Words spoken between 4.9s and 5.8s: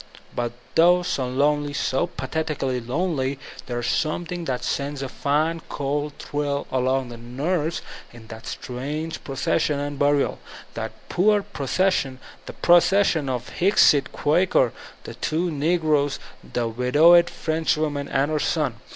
a fine,